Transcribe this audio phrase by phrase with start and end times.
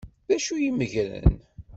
[0.27, 1.35] D acu i meggren?